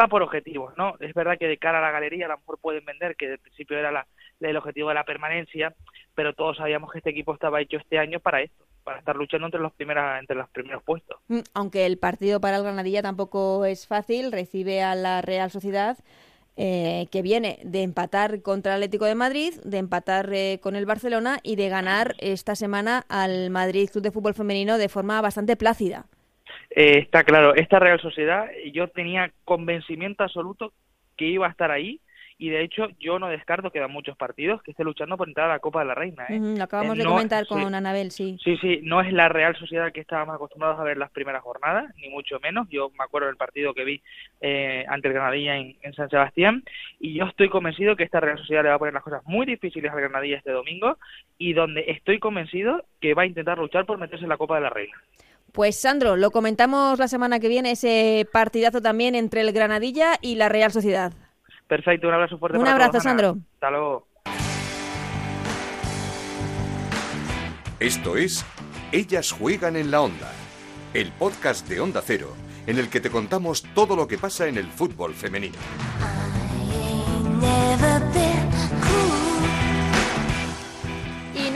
[0.00, 0.94] va por objetivos, ¿no?
[1.00, 3.38] Es verdad que de cara a la galería a lo mejor pueden vender, que de
[3.38, 4.06] principio era la,
[4.38, 5.74] el objetivo de la permanencia,
[6.14, 9.46] pero todos sabíamos que este equipo estaba hecho este año para esto, para estar luchando
[9.46, 11.18] entre los primeras, entre los primeros puestos.
[11.54, 15.96] Aunque el partido para el Granadilla tampoco es fácil, recibe a la Real Sociedad.
[16.56, 20.86] Eh, que viene de empatar contra el Atlético de Madrid, de empatar eh, con el
[20.86, 25.56] Barcelona y de ganar esta semana al Madrid Club de Fútbol Femenino de forma bastante
[25.56, 26.06] plácida.
[26.70, 30.72] Eh, está claro, esta Real Sociedad yo tenía convencimiento absoluto
[31.16, 32.00] que iba a estar ahí
[32.36, 35.48] y de hecho yo no descarto que dan muchos partidos que esté luchando por entrar
[35.48, 36.26] a la Copa de la Reina.
[36.28, 36.38] ¿eh?
[36.38, 38.36] Uh -huh, lo acabamos eh, de comentar con sí, Anabel, sí.
[38.42, 41.94] Sí, sí, no es la Real Sociedad que estábamos acostumbrados a ver las primeras jornadas,
[41.96, 42.68] ni mucho menos.
[42.70, 44.02] Yo me acuerdo del partido que vi
[44.40, 46.64] eh, ante el Granadilla en, en, San Sebastián
[46.98, 49.46] y yo estoy convencido que esta Real Sociedad le va a poner las cosas muy
[49.46, 50.98] difíciles al Granadilla este domingo
[51.38, 54.62] y donde estoy convencido que va a intentar luchar por meterse en la Copa de
[54.62, 54.96] la Reina.
[55.52, 60.34] Pues Sandro, lo comentamos la semana que viene, ese partidazo también entre el Granadilla y
[60.34, 61.12] la Real Sociedad.
[61.66, 62.58] Perfecto, un abrazo fuerte.
[62.58, 63.36] Un para abrazo, todos, Sandro.
[63.54, 64.06] Hasta luego.
[67.80, 68.44] Esto es
[68.92, 70.32] Ellas juegan en la onda,
[70.94, 72.28] el podcast de Onda Cero,
[72.66, 75.58] en el que te contamos todo lo que pasa en el fútbol femenino.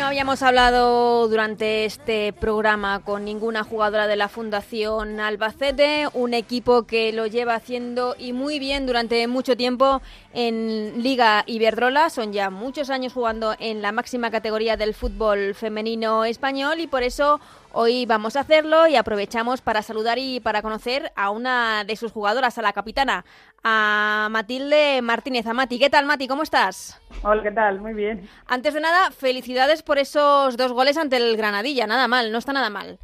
[0.09, 7.13] Habíamos hablado durante este programa con ninguna jugadora de la Fundación Albacete, un equipo que
[7.13, 10.01] lo lleva haciendo y muy bien durante mucho tiempo
[10.33, 12.09] en Liga Iberdrola.
[12.09, 17.03] Son ya muchos años jugando en la máxima categoría del fútbol femenino español y por
[17.03, 17.39] eso
[17.73, 22.13] hoy vamos a hacerlo y aprovechamos para saludar y para conocer a una de sus
[22.13, 23.25] jugadoras, a la capitana,
[23.63, 25.47] a Matilde Martínez.
[25.47, 26.29] A Mati, ¿qué tal Mati?
[26.29, 27.01] ¿Cómo estás?
[27.23, 27.81] Hola, ¿qué tal?
[27.81, 28.29] Muy bien.
[28.47, 31.87] Antes de nada, felicidades por esos dos goles ante el Granadilla.
[31.87, 32.99] Nada mal, no está nada mal.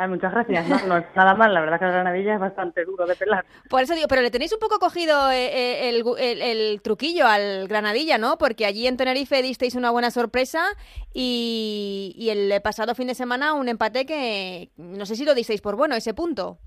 [0.00, 0.86] Ay, muchas gracias.
[0.86, 3.44] No, es nada mal, la verdad que el Granadilla es bastante duro de pelar.
[3.68, 7.68] Por eso digo, pero le tenéis un poco cogido eh, el, el, el, truquillo al
[7.68, 8.38] Granadilla, ¿no?
[8.38, 10.64] Porque allí en Tenerife disteis una buena sorpresa
[11.12, 15.60] y, y el pasado fin de semana un empate que no sé si lo disteis
[15.60, 16.58] por bueno, ese punto.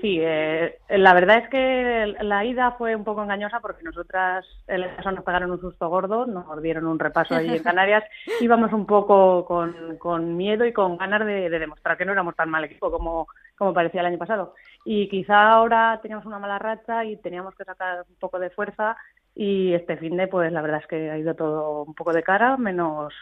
[0.00, 4.84] Sí, eh, la verdad es que la ida fue un poco engañosa porque nosotras el
[4.96, 8.02] caso nos pegaron un susto gordo, nos dieron un repaso allí en Canarias,
[8.40, 12.50] íbamos un poco con, con miedo y con ganas de, demostrar que no éramos tan
[12.50, 14.54] mal equipo como, como parecía el año pasado.
[14.84, 18.96] Y quizá ahora teníamos una mala racha y teníamos que sacar un poco de fuerza
[19.36, 22.24] y este fin de pues la verdad es que ha ido todo un poco de
[22.24, 23.14] cara, menos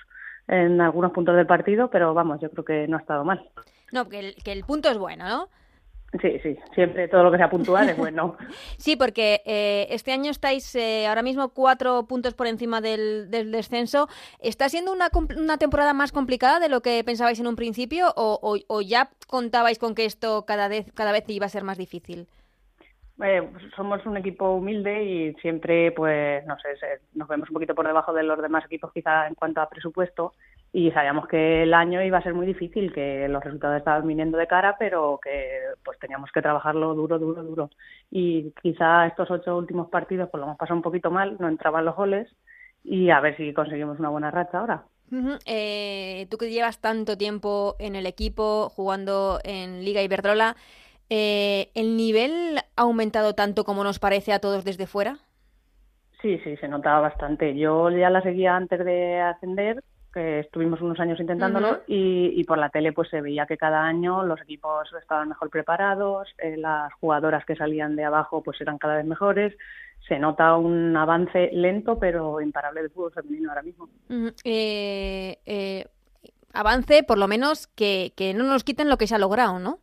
[0.49, 3.49] en algunos puntos del partido, pero vamos, yo creo que no ha estado mal.
[3.93, 5.49] No, que el, que el punto es bueno, ¿no?
[6.21, 8.37] Sí, sí, siempre todo lo que sea puntual es bueno.
[8.79, 14.09] sí, porque eh, este año estáis eh, ahora mismo cuatro puntos por encima del, descenso.
[14.41, 18.59] ¿Está siendo una, una, temporada más complicada de lo que pensabais en un principio o,
[18.67, 22.27] o, ya contabais con que esto cada vez, cada vez iba a ser más difícil?
[23.23, 26.71] Eh, somos un equipo humilde y siempre, pues, no sé,
[27.15, 30.33] nos vemos un poquito por debajo de los demás equipos quizá en cuanto a presupuesto
[30.73, 34.39] y sabíamos que el año iba a ser muy difícil, que los resultados estaban viniendo
[34.39, 37.71] de cara, pero que pues teníamos que trabajarlo duro, duro, duro.
[38.11, 41.85] Y quizá estos ocho últimos partidos pues lo hemos pasado un poquito mal, no entraban
[41.85, 42.29] los goles
[42.85, 44.85] y a ver si conseguimos una buena racha ahora.
[45.45, 50.57] eh, tú que llevas tanto tiempo en el equipo jugando en Liga Iberdrola,
[51.09, 55.19] eh, ¿el nivel ha aumentado tanto como nos parece a todos desde fuera?
[56.23, 57.57] Sí, sí, se notaba bastante.
[57.57, 62.71] Yo ya la seguía antes de ascender que estuvimos unos años intentándolo y, por la
[62.71, 67.45] tele pues se veía que cada año los equipos estaban mejor preparados, eh, las jugadoras
[67.45, 69.57] que salían de abajo pues eran cada vez mejores,
[70.09, 73.89] se nota un avance lento pero imparable del fútbol femenino ahora mismo.
[74.45, 75.87] Eh, eh,
[76.53, 79.79] avance por lo menos que, que no nos quiten lo que se ha logrado, ¿no?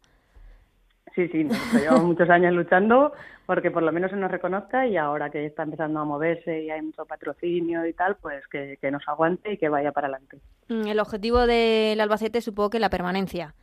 [1.17, 3.11] Sí, sí, llevamos muchos años luchando
[3.47, 6.69] porque por lo menos se nos reconozca y ahora que está empezando a moverse y
[6.69, 10.37] hay mucho patrocinio y tal, pues que, que nos aguante y que vaya para adelante.
[10.67, 13.55] Mm, el objetivo del Albacete supongo que la permanencia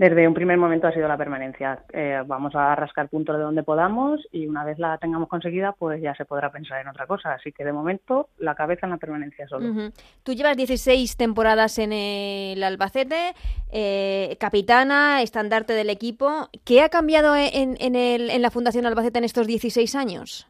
[0.00, 1.80] desde un primer momento ha sido la permanencia.
[1.92, 6.00] Eh, vamos a rascar puntos de donde podamos y una vez la tengamos conseguida, pues
[6.00, 7.34] ya se podrá pensar en otra cosa.
[7.34, 9.90] Así que de momento la cabeza en la permanencia solo.
[10.22, 13.34] Tú llevas 16 temporadas en el Albacete,
[13.70, 16.48] eh, capitana, estandarte del equipo.
[16.64, 20.48] ¿Qué ha cambiado en, en, el, en la Fundación Albacete en estos 16 años?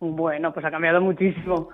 [0.00, 1.68] Bueno, pues ha cambiado muchísimo.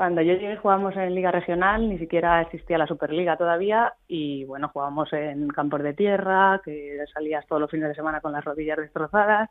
[0.00, 4.70] Cuando yo llegué jugábamos en Liga Regional, ni siquiera existía la Superliga todavía y bueno,
[4.72, 8.78] jugábamos en campos de tierra, que salías todos los fines de semana con las rodillas
[8.78, 9.50] destrozadas.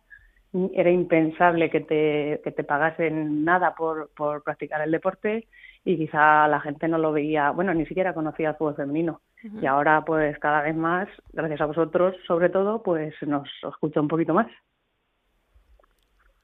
[0.74, 5.48] Era impensable que te, que te pagasen nada por, por practicar el deporte
[5.86, 9.22] y quizá la gente no lo veía, bueno, ni siquiera conocía el fútbol femenino.
[9.62, 14.08] Y ahora pues cada vez más, gracias a vosotros sobre todo, pues nos escucha un
[14.08, 14.48] poquito más.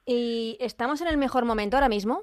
[0.05, 2.21] ¿Y estamos en el mejor momento ahora mismo?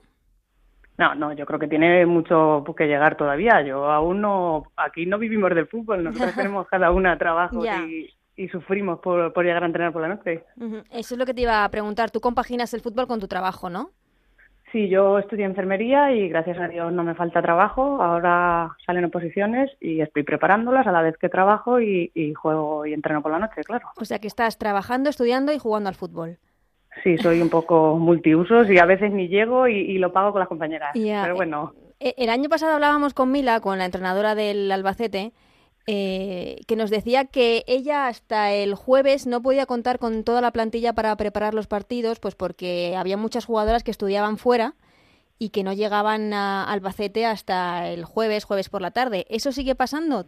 [0.98, 3.62] No, no, yo creo que tiene mucho que llegar todavía.
[3.62, 8.48] Yo aún no, aquí no vivimos del fútbol, nosotros tenemos cada una trabajo y, y,
[8.48, 10.44] sufrimos por, por, llegar a entrenar por la noche.
[10.90, 12.10] Eso es lo que te iba a preguntar.
[12.10, 13.90] Tú compaginas el fútbol con tu trabajo, ¿no?
[14.72, 18.02] Sí, yo estudié enfermería y gracias a Dios no me falta trabajo.
[18.02, 22.94] Ahora salen oposiciones y estoy preparándolas a la vez que trabajo y, y juego y
[22.94, 23.86] entreno por la noche, claro.
[23.96, 26.38] O sea que estás trabajando, estudiando y jugando al fútbol.
[27.02, 30.48] Sí, soy un poco multiusos y a veces ni llego y, lo pago con las
[30.48, 30.90] compañeras.
[30.94, 31.72] Pero bueno.
[32.00, 35.32] Eh, el año pasado hablábamos con Mila, con la entrenadora del Albacete,
[35.86, 40.52] eh, que nos decía que ella hasta el jueves no podía contar con toda la
[40.52, 44.74] plantilla para preparar los partidos, pues porque había muchas jugadoras que estudiaban fuera
[45.38, 49.26] y que no llegaban a Albacete hasta el jueves, jueves por la tarde.
[49.28, 50.26] ¿Eso sigue pasando?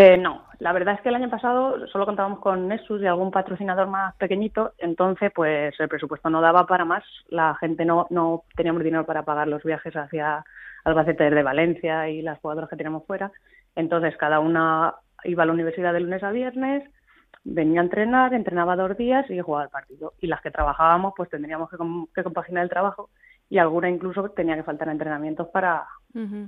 [0.00, 3.32] Eh, no, la verdad es que el año pasado solo contábamos con Nessus y algún
[3.32, 8.44] patrocinador más pequeñito, entonces pues el presupuesto no daba para más, la gente no, no
[8.54, 10.44] teníamos dinero para pagar los viajes hacia
[10.84, 13.32] Albacete de Valencia y las jugadoras que teníamos fuera,
[13.74, 16.88] entonces cada una iba a la universidad de lunes a viernes,
[17.42, 20.12] venía a entrenar, entrenaba dos días y jugaba el partido.
[20.20, 21.70] Y las que trabajábamos, pues tendríamos
[22.14, 23.10] que compaginar el trabajo
[23.50, 25.86] y alguna incluso tenía que faltar entrenamientos para,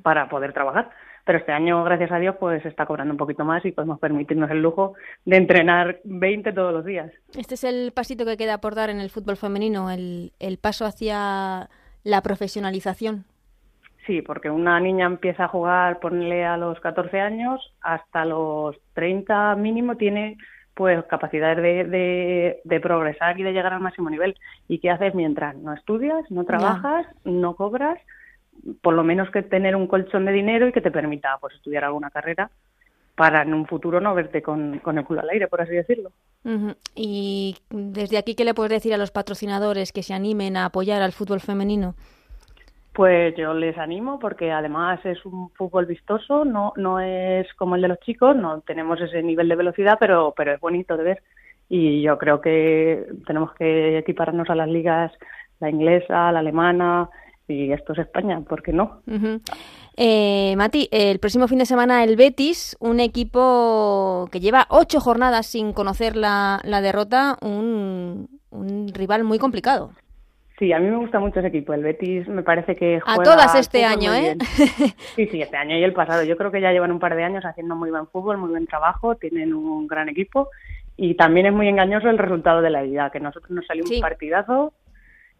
[0.02, 0.90] para poder trabajar.
[1.24, 4.50] Pero este año, gracias a Dios, pues está cobrando un poquito más y podemos permitirnos
[4.50, 7.12] el lujo de entrenar 20 todos los días.
[7.36, 10.84] Este es el pasito que queda por dar en el fútbol femenino, el, el paso
[10.84, 11.68] hacia
[12.02, 13.24] la profesionalización.
[14.06, 19.54] Sí, porque una niña empieza a jugar, ponle a los 14 años, hasta los 30
[19.56, 20.38] mínimo tiene
[20.74, 24.36] pues capacidades de, de, de, progresar y de llegar al máximo nivel.
[24.68, 27.98] ¿Y qué haces mientras no estudias, no trabajas, no cobras?
[28.82, 31.84] por lo menos que tener un colchón de dinero y que te permita pues estudiar
[31.84, 32.50] alguna carrera
[33.14, 36.10] para en un futuro no verte con, con el culo al aire, por así decirlo.
[36.94, 41.02] Y desde aquí, ¿qué le puedes decir a los patrocinadores que se animen a apoyar
[41.02, 41.94] al fútbol femenino?
[43.00, 47.80] Pues yo les animo porque además es un fútbol vistoso, no, no es como el
[47.80, 51.22] de los chicos, no tenemos ese nivel de velocidad, pero, pero es bonito de ver
[51.70, 55.12] y yo creo que tenemos que equiparnos a las ligas,
[55.60, 57.08] la inglesa, la alemana,
[57.48, 59.00] y esto es España, ¿por qué no?
[59.96, 65.46] eh, Mati, el próximo fin de semana el Betis, un equipo que lleva ocho jornadas
[65.46, 69.92] sin conocer la, la derrota, un, un rival muy complicado.
[70.60, 71.72] Sí, a mí me gusta mucho ese equipo.
[71.72, 73.22] El Betis me parece que juega...
[73.22, 74.36] A todas este año, ¿eh?
[75.16, 76.22] Sí, sí, este año y el pasado.
[76.22, 78.66] Yo creo que ya llevan un par de años haciendo muy buen fútbol, muy buen
[78.66, 80.50] trabajo, tienen un gran equipo
[80.98, 84.00] y también es muy engañoso el resultado de la vida, que nosotros nos salió un
[84.02, 84.74] partidazo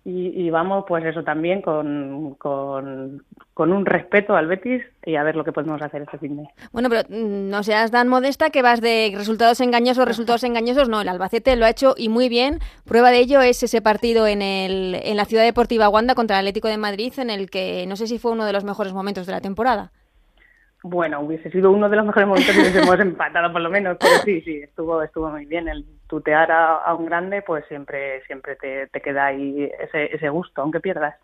[0.03, 3.23] y, vamos, pues eso también con, con,
[3.57, 6.49] un respeto al Betis y a ver lo que podemos hacer este fin de.
[6.73, 10.89] Bueno, pero mm, no seas tan modesta que vas de resultados engañosos, resultados engañosos.
[10.89, 12.61] No, el Albacete lo ha hecho y muy bien.
[12.87, 16.47] Prueba de ello es ese partido en, el, en la Ciudad Deportiva Wanda contra el
[16.47, 19.27] Atlético de Madrid, en el que no sé si fue uno de los mejores momentos
[19.27, 19.93] de la temporada.
[20.83, 24.15] Bueno, hubiese sido uno de los mejores momentos si hubiésemos empatado por lo menos, pero
[24.25, 25.69] sí, sí, estuvo, estuvo muy bien.
[25.69, 30.81] El tutear a, un grande, pues siempre, siempre te, queda ahí ese, ese, gusto, aunque
[30.81, 31.15] pierdas.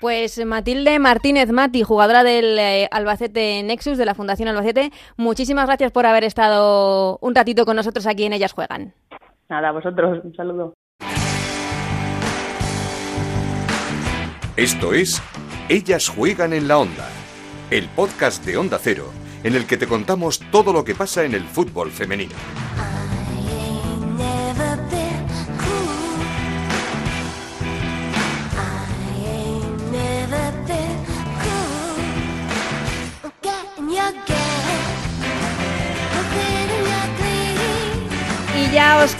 [0.00, 5.92] Pues Matilde Martínez Mati, jugadora del eh, Albacete Nexus, de la Fundación Albacete, muchísimas gracias
[5.92, 8.94] por haber estado un ratito con nosotros aquí en Ellas Juegan.
[9.50, 10.74] Nada, a vosotros, un saludo.
[14.56, 15.22] Esto es
[15.68, 17.08] Ellas Juegan en la Onda
[17.70, 19.10] el podcast de Onda Cero,
[19.44, 22.34] en el que te contamos todo lo que pasa en el fútbol femenino.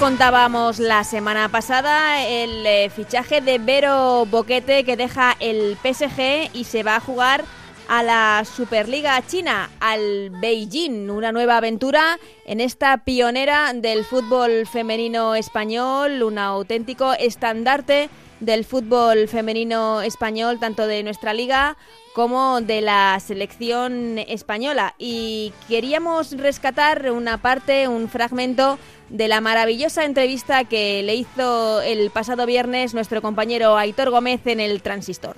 [0.09, 6.64] Contábamos la semana pasada el eh, fichaje de Vero Boquete que deja el PSG y
[6.64, 7.44] se va a jugar
[7.88, 15.35] a la Superliga China, al Beijing, una nueva aventura en esta pionera del fútbol femenino
[15.35, 18.09] español, un auténtico estandarte
[18.40, 21.77] del fútbol femenino español, tanto de nuestra liga
[22.14, 24.94] como de la selección española.
[24.99, 32.11] Y queríamos rescatar una parte, un fragmento de la maravillosa entrevista que le hizo el
[32.11, 35.37] pasado viernes nuestro compañero Aitor Gómez en el Transistor.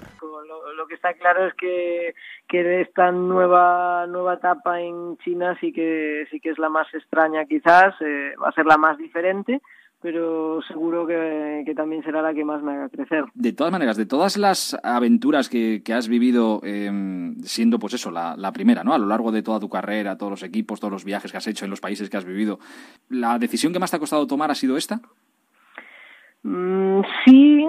[0.76, 2.14] Lo, que está claro es que
[2.48, 7.44] que esta nueva nueva etapa en China sí que sí que es la más extraña
[7.44, 9.60] quizás eh, va a ser la más diferente
[10.02, 13.24] pero seguro que, también será la que más me haga crecer.
[13.34, 18.36] De todas maneras, de todas las aventuras que, has vivido em, siendo, pues eso, la,
[18.36, 18.94] la, primera, ¿no?
[18.94, 21.46] A lo largo de toda tu carrera, todos los equipos, todos los viajes que has
[21.46, 22.58] hecho en los países que has vivido,
[23.08, 25.00] ¿la decisión que más te ha costado tomar ha sido esta?
[26.42, 27.66] Mm, sí,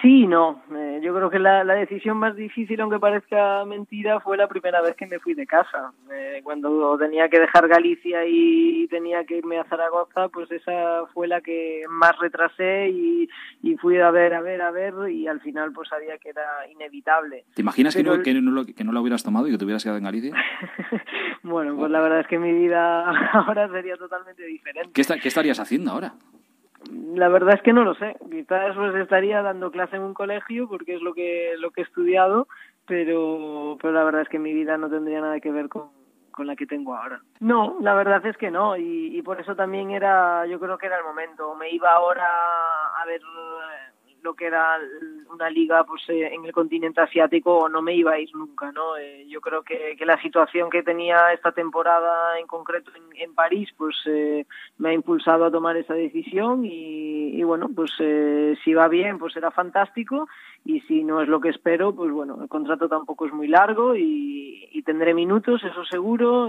[0.00, 0.62] sí, no.
[0.72, 4.80] Eh, yo creo que la, la, decisión más difícil, aunque parezca mentira, fue la primera
[4.80, 5.92] vez que me fui de casa.
[6.12, 11.26] Eh, cuando tenía que dejar Galicia y, tenía que irme a Zaragoza, pues esa fue
[11.26, 13.28] la que más retrasé y,
[13.62, 16.44] y, fui a ver, a ver, a ver y al final pues sabía que era
[16.70, 17.44] inevitable.
[17.54, 19.64] ¿Te imaginas que, no, que, no lo, que no lo hubieras tomado y que te
[19.64, 20.34] hubieras quedado en Galicia?
[21.42, 24.92] bueno, pues la verdad es que mi vida ahora sería totalmente diferente.
[24.92, 26.14] ¿Qué, ¿Qué estarías haciendo ahora?
[26.90, 28.16] La verdad es que no lo sé.
[28.30, 31.84] Quizás pues estaría dando clase en un colegio porque es lo que lo que he
[31.84, 32.48] estudiado,
[32.86, 35.90] pero pero la verdad es que mi vida no tendría nada que ver con
[36.32, 37.20] con la que tengo ahora.
[37.40, 40.86] No, la verdad es que no y, y por eso también era yo creo que
[40.86, 41.54] era el momento.
[41.54, 42.26] Me iba ahora
[43.00, 43.20] a ver
[44.22, 44.78] lo que era
[45.30, 48.96] una liga pues eh, en el continente asiático no me iba a ir nunca no
[48.96, 53.70] eh, yo creo que, que, la situación que tenía esta temporada en concreto en, París
[53.76, 54.46] pues eh,
[54.78, 59.32] me ha impulsado a tomar esa decisión y, bueno pues eh, si va bien pues
[59.32, 60.28] será fantástico
[60.64, 63.96] y si no es lo que espero pues bueno el contrato tampoco es muy largo
[63.96, 66.48] y, y tendré minutos eso seguro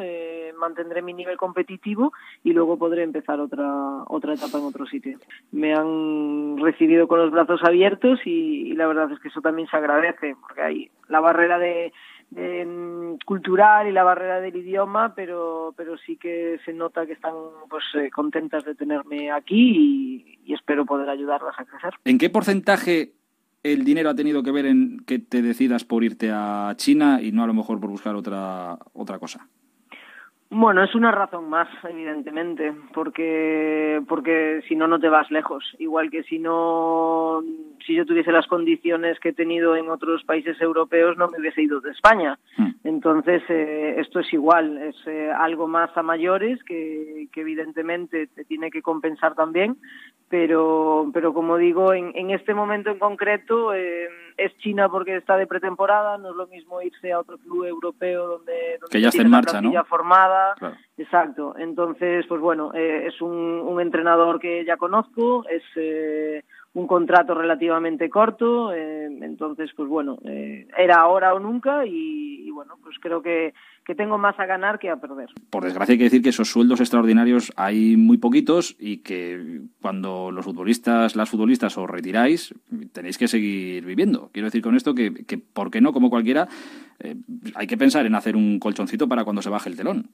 [0.58, 5.18] mantendré mi nivel competitivo y luego podré empezar otra otra etapa en otro sitio.
[5.52, 9.78] Me han recibido con los brazos abiertos y, la verdad es que eso también se
[9.78, 11.92] agradece, porque hay la barrera de,
[12.32, 17.34] mm, cultural y la barrera del idioma, pero, pero sí que se nota que están
[17.70, 21.94] pues eh, contentas de tenerme aquí y, espero poder ayudarlas a crecer.
[22.06, 23.14] ¿En qué porcentaje
[23.64, 27.32] el dinero ha tenido que ver en que te decidas por irte a China y
[27.32, 29.48] no a lo mejor por buscar otra, otra cosa?
[30.56, 35.64] Bueno, es una razón más, evidentemente, porque porque si no no te vas lejos.
[35.80, 37.42] Igual que si no
[37.86, 41.62] si yo tuviese las condiciones que he tenido en otros países europeos no me hubiese
[41.62, 42.38] ido de España.
[42.58, 42.72] Hmm.
[42.84, 48.46] Entonces, eh, esto es igual, es eh, algo más a mayores que, que, evidentemente te
[48.46, 49.78] tiene que compensar también,
[50.30, 54.08] pero, pero como digo, en, en este momento en concreto eh,
[54.38, 58.28] es China porque está de pretemporada, no es lo mismo irse a otro club europeo
[58.28, 59.72] donde, donde que ya está en marcha, ¿no?
[59.86, 60.56] formada.
[60.98, 61.56] Exacto.
[61.58, 66.44] Entonces, pues bueno, eh, es un, un, entrenador que ya conozco, es eh,
[66.74, 72.50] un contrato relativamente corto, eh, entonces, pues bueno, eh, era ahora o nunca y, y
[72.50, 73.54] bueno, pues creo que,
[73.86, 75.30] que tengo más a ganar que a perder.
[75.50, 80.32] Por desgracia hay que decir que esos sueldos extraordinarios hay muy poquitos y que cuando
[80.32, 82.56] los futbolistas, las futbolistas os retiráis,
[82.92, 84.30] tenéis que seguir viviendo.
[84.32, 85.94] Quiero decir con esto que, que ¿por qué no?
[85.94, 86.48] Como cualquiera,
[87.00, 87.16] eh,
[87.56, 90.10] hay que pensar en hacer un colchoncito para cuando se baje el telón.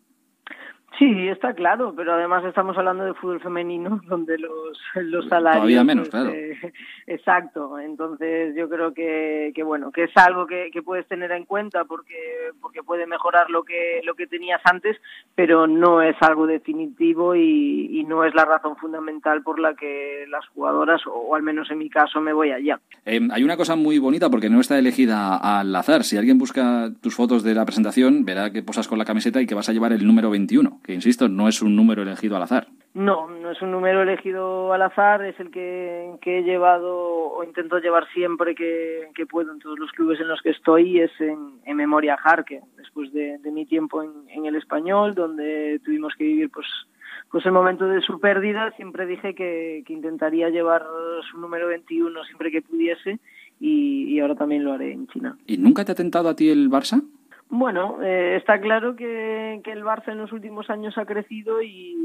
[1.00, 5.62] Sí, está claro, pero además estamos hablando de fútbol femenino, donde los, los salarios...
[5.62, 6.30] Todavía menos, claro.
[6.30, 6.58] Eh,
[7.08, 11.46] exacto, entonces yo creo que, que bueno, que es algo que, que, puedes tener en
[11.46, 14.98] cuenta porque, porque puede mejorar lo que, lo que tenías antes,
[15.36, 20.26] pero no es algo definitivo y, y no es la razón fundamental por la que
[20.28, 22.78] las jugadoras, o, al menos en mi caso, me voy allá.
[23.06, 26.04] Eh, hay una cosa muy bonita porque no está elegida al azar.
[26.04, 29.48] Si alguien busca tus fotos de la presentación, verá que posas con la camiseta y
[29.48, 32.42] que vas a llevar el número 21 que insisto, no es un número elegido al
[32.42, 32.68] azar.
[32.96, 37.44] No, no es un número elegido al azar, es el que, que he llevado o
[37.44, 41.12] intento llevar siempre que, que, puedo en todos los clubes en los que estoy, es
[41.20, 46.16] en, en memoria Jarque, después de, de mi tiempo en, en, el español, donde tuvimos
[46.18, 46.66] que vivir pues
[47.30, 50.84] pues el momento de su pérdida, siempre dije que, que intentaría llevar
[51.30, 53.20] su número 21 siempre que pudiese
[53.60, 55.38] y, y ahora también lo haré en China.
[55.46, 57.04] ¿Y nunca te ha tentado a ti el Barça?
[57.50, 61.96] Bueno, eh, está claro que, que, el Barça en los últimos años ha crecido y,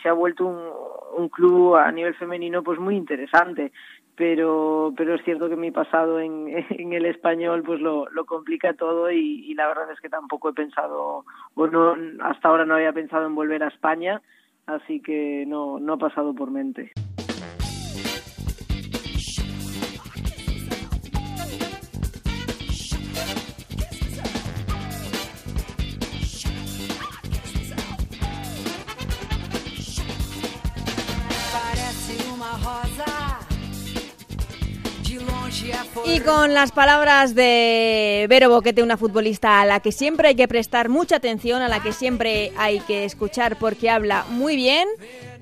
[0.00, 0.46] se ha vuelto
[1.16, 3.72] un, club a nivel femenino pues muy interesante.
[4.16, 6.48] Pero, pero es cierto que mi pasado en,
[6.92, 10.52] el español pues lo, lo complica todo y, y, la verdad es que tampoco he
[10.52, 11.66] pensado, o
[12.20, 14.20] hasta ahora no había pensado en volver a España,
[14.66, 16.92] así que no, no ha pasado por mente.
[36.04, 40.48] Y con las palabras de Vero Boquete, una futbolista a la que siempre hay que
[40.48, 44.88] prestar mucha atención, a la que siempre hay que escuchar porque habla muy bien,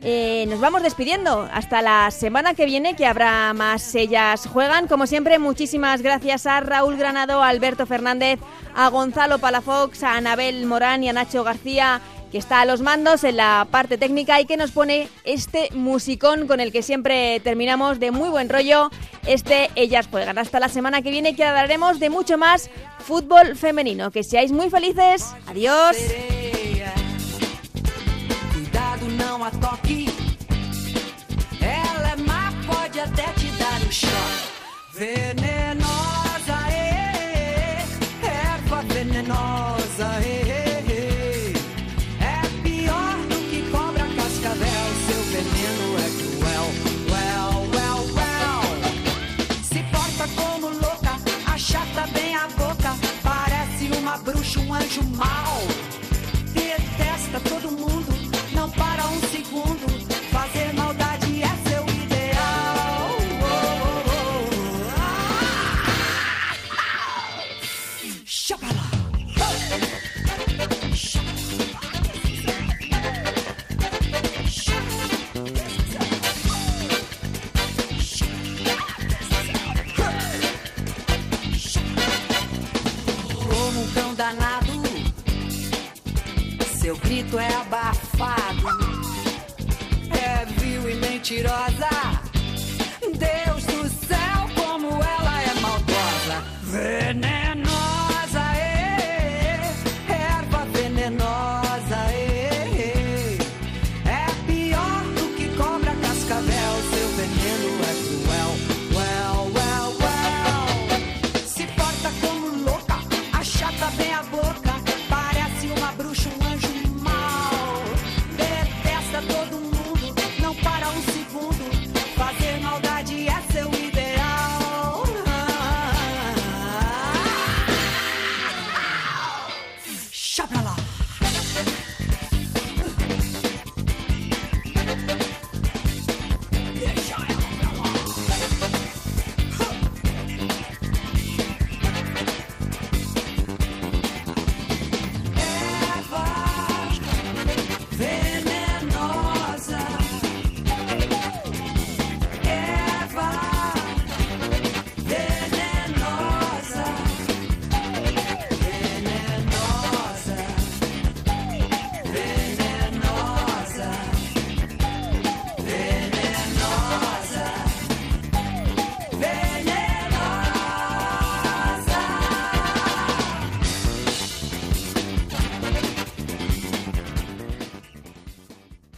[0.03, 1.49] eh, nos vamos despidiendo.
[1.53, 4.87] Hasta la semana que viene, que habrá más Ellas Juegan.
[4.87, 8.39] Como siempre, muchísimas gracias a Raúl Granado, a Alberto Fernández,
[8.75, 12.01] a Gonzalo Palafox, a Anabel Morán y a Nacho García
[12.31, 16.47] que está a los mandos en la parte técnica y que nos pone este musicón
[16.47, 18.91] con el que siempre terminamos de muy buen rollo
[19.27, 20.39] este Ellas Juegan.
[20.39, 22.71] Hasta la semana que viene que hablaremos de mucho más
[23.01, 24.11] fútbol femenino.
[24.11, 25.35] Que seáis muy felices.
[25.47, 25.97] Adiós.
[55.21, 55.80] Um